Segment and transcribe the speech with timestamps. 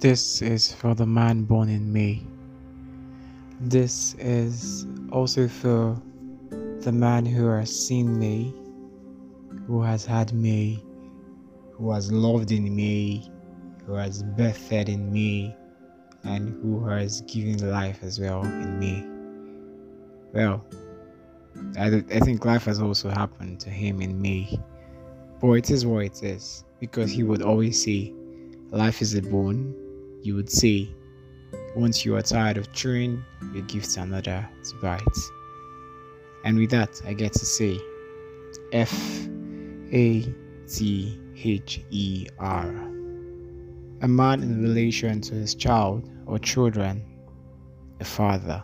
[0.00, 2.22] This is for the man born in May.
[3.60, 6.00] This is also for
[6.82, 8.54] the man who has seen me,
[9.66, 10.84] who has had me,
[11.72, 13.28] who has loved in me,
[13.86, 15.56] who has birthed in me,
[16.22, 19.04] and who has given life as well in me.
[20.32, 20.64] Well,
[21.76, 24.60] I, I think life has also happened to him in May.
[25.40, 28.14] But it is what it is, because he would always say,
[28.70, 29.74] Life is a bone.
[30.22, 30.88] You would say,
[31.74, 35.02] Once you are tired of chewing, you give to another to bite.
[36.44, 37.80] And with that, I get to say,
[38.72, 38.92] F
[39.92, 40.34] A
[40.68, 42.68] T H E R.
[44.00, 47.04] A man in relation to his child or children,
[48.00, 48.62] a father.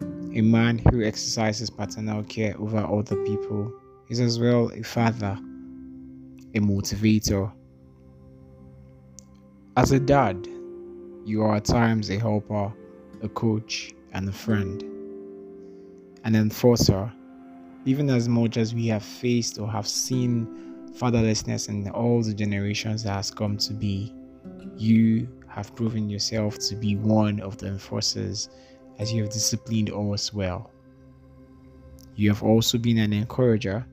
[0.00, 3.72] A man who exercises paternal care over other people
[4.08, 5.38] is as well a father
[6.54, 7.52] a motivator.
[9.76, 10.46] As a dad,
[11.24, 12.72] you are at times a helper,
[13.22, 14.82] a coach, and a friend.
[16.24, 17.10] An enforcer,
[17.84, 20.46] even as much as we have faced or have seen
[20.92, 24.14] fatherlessness in all the generations that has come to be,
[24.76, 28.48] you have proven yourself to be one of the enforcers
[28.98, 30.70] as you have disciplined us well.
[32.16, 33.86] You have also been an encourager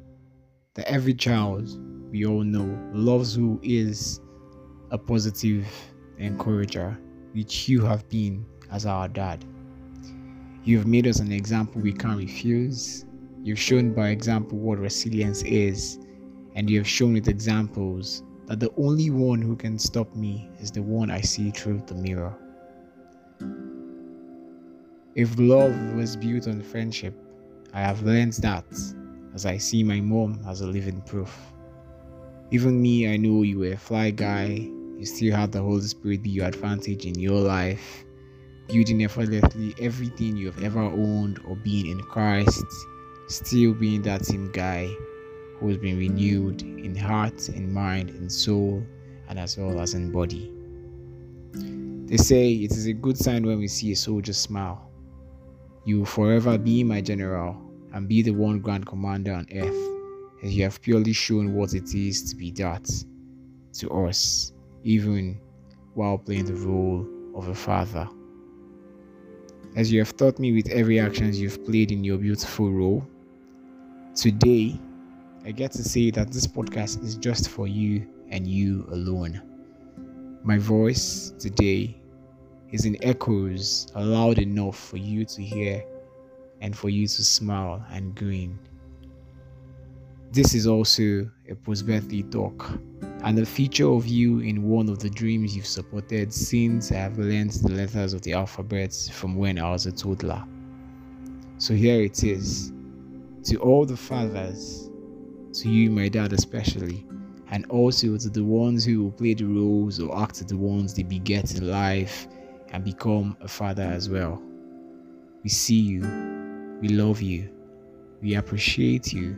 [0.76, 1.70] that every child
[2.12, 4.20] we all know loves who is
[4.92, 5.68] a positive
[6.18, 6.98] encourager,
[7.34, 9.44] which you have been as our dad.
[10.64, 13.06] You have made us an example we can't refuse.
[13.44, 16.00] You've shown by example what resilience is,
[16.56, 20.72] and you have shown with examples that the only one who can stop me is
[20.72, 22.36] the one I see through the mirror.
[25.16, 27.14] If love was built on friendship,
[27.74, 28.66] I have learned that
[29.34, 31.36] as I see my mom as a living proof.
[32.52, 34.70] Even me, I know you were a fly guy.
[35.02, 38.06] You still have the Holy Spirit be your advantage in your life,
[38.68, 42.64] building effortlessly everything you have ever owned or been in Christ,
[43.28, 44.86] still being that same guy
[45.58, 48.86] who has been renewed in heart, in mind, in soul,
[49.28, 50.54] and as well as in body.
[52.06, 54.88] They say it is a good sign when we see a soldier smile.
[55.84, 57.58] You will forever be my general
[57.92, 61.96] and be the one grand commander on earth as you have purely shown what it
[61.96, 62.88] is to be that
[63.80, 65.40] to us, even
[65.94, 68.08] while playing the role of a father.
[69.76, 73.08] As you have taught me with every action you've played in your beautiful role,
[74.16, 74.80] today
[75.46, 79.42] I get to say that this podcast is just for you and you alone.
[80.44, 81.98] My voice today
[82.72, 85.84] is in echoes loud enough for you to hear
[86.62, 88.58] and for you to smile and grin
[90.32, 92.80] this is also a post birthday talk
[93.24, 97.18] and a feature of you in one of the dreams you've supported since I have
[97.18, 100.44] learned the letters of the alphabet from when I was a toddler.
[101.58, 102.72] So here it is.
[103.46, 104.90] To all the fathers,
[105.54, 107.06] to you, my dad, especially,
[107.50, 111.04] and also to the ones who will play the roles or act the ones they
[111.04, 112.28] beget in life
[112.70, 114.42] and become a father as well.
[115.44, 116.02] We see you,
[116.82, 117.50] we love you,
[118.22, 119.36] we appreciate you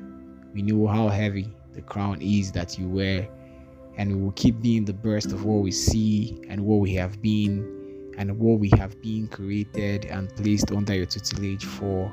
[0.53, 3.27] we know how heavy the crown is that you wear,
[3.97, 7.21] and we will keep being the best of what we see and what we have
[7.21, 12.11] been and what we have been created and placed under your tutelage for.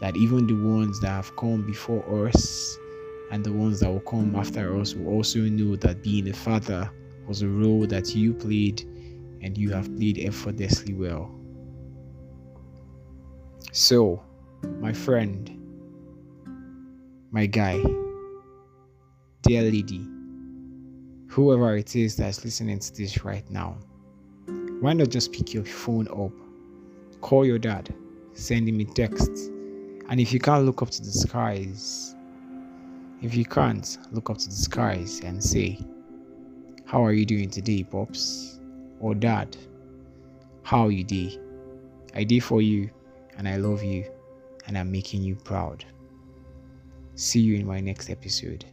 [0.00, 2.78] That even the ones that have come before us
[3.30, 6.90] and the ones that will come after us will also know that being a father
[7.26, 8.80] was a role that you played
[9.42, 11.30] and you have played effortlessly well.
[13.72, 14.22] So,
[14.80, 15.48] my friend,
[17.30, 17.82] my guy,
[19.42, 20.06] dear lady,
[21.30, 23.78] whoever it is that's listening to this right now,
[24.80, 26.32] why not just pick your phone up,
[27.20, 27.94] call your dad,
[28.34, 29.30] send him a text,
[30.08, 32.16] and if you can't look up to the skies,
[33.22, 35.78] if you can't look up to the skies and say,
[36.84, 38.58] How are you doing today, Pops?
[38.98, 39.56] Or Dad,
[40.64, 41.38] how you doing?
[42.12, 42.90] I did for you,
[43.38, 44.04] and I love you,
[44.66, 45.84] and I'm making you proud.
[47.14, 48.64] See you in my next episode.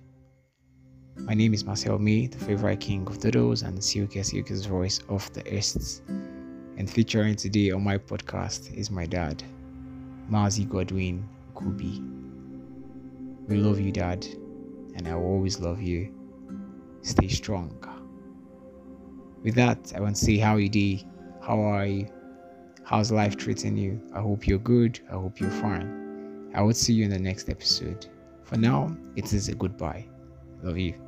[1.21, 4.99] My name is Marcel May, the favorite king of doodles and the silky silkiest voice
[5.09, 6.03] of the East.
[6.77, 9.43] And featuring today on my podcast is my dad,
[10.29, 11.27] Mazi Godwin
[11.57, 12.01] Kubi.
[13.47, 14.25] We love you, Dad,
[14.95, 16.13] and I will always love you.
[17.01, 17.73] Stay strong.
[19.43, 21.03] With that, I want to say how you did,
[21.41, 22.07] how are you,
[22.83, 24.01] how's life treating you?
[24.13, 24.99] I hope you're good.
[25.09, 26.51] I hope you're fine.
[26.53, 28.07] I will see you in the next episode.
[28.43, 30.07] For now, it is a goodbye.
[30.61, 31.06] Love you.